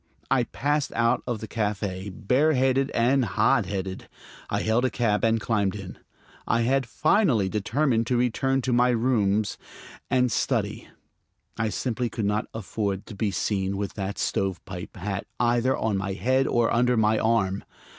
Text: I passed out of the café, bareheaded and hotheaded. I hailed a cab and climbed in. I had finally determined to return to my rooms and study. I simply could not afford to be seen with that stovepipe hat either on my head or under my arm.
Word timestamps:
I 0.31 0.45
passed 0.45 0.91
out 0.93 1.21
of 1.27 1.41
the 1.41 1.47
café, 1.47 2.11
bareheaded 2.11 2.89
and 2.89 3.23
hotheaded. 3.23 4.09
I 4.49 4.63
hailed 4.63 4.83
a 4.85 4.89
cab 4.89 5.23
and 5.23 5.39
climbed 5.39 5.75
in. 5.75 5.99
I 6.47 6.61
had 6.61 6.87
finally 6.87 7.47
determined 7.49 8.07
to 8.07 8.17
return 8.17 8.63
to 8.63 8.73
my 8.73 8.89
rooms 8.89 9.59
and 10.09 10.31
study. 10.31 10.87
I 11.55 11.69
simply 11.69 12.09
could 12.09 12.25
not 12.25 12.47
afford 12.51 13.05
to 13.05 13.15
be 13.15 13.29
seen 13.29 13.77
with 13.77 13.93
that 13.93 14.17
stovepipe 14.17 14.97
hat 14.97 15.27
either 15.39 15.77
on 15.77 15.97
my 15.97 16.13
head 16.13 16.47
or 16.47 16.73
under 16.73 16.97
my 16.97 17.19
arm. 17.19 17.63